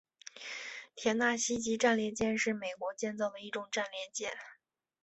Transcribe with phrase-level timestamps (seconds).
[0.95, 4.33] 田纳西级战列舰是美国建造的一种战列舰。